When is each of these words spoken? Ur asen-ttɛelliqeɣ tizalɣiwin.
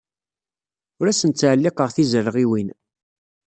Ur 0.99 1.05
asen-ttɛelliqeɣ 1.07 1.89
tizalɣiwin. 1.95 2.69